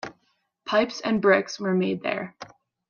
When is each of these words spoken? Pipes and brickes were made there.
Pipes 0.65 0.99
and 1.01 1.21
brickes 1.21 1.59
were 1.59 1.75
made 1.75 2.01
there. 2.01 2.35